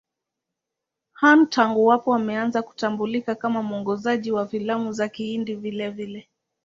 Khan 1.13 1.47
tangu 1.49 1.87
hapo 1.89 2.13
ameanza 2.15 2.61
kutambulika 2.61 3.35
kama 3.35 3.63
mwongozaji 3.63 4.31
wa 4.31 4.47
filamu 4.47 4.91
za 4.91 5.09
Kihindi 5.09 5.55
vilevile. 5.55 6.29